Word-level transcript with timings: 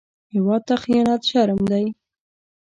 هېواد 0.33 0.61
ته 0.67 0.75
خيانت 0.83 1.21
شرم 1.29 1.59
دی 1.71 1.85